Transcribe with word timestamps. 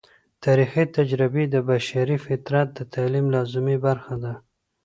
تاریخي 0.43 0.83
تجربې 0.97 1.43
د 1.53 1.55
بشري 1.69 2.17
فطرت 2.25 2.67
د 2.77 2.79
تعلیم 2.93 3.25
لازمي 3.35 3.77
برخه 3.85 4.15
ده. 4.23 4.33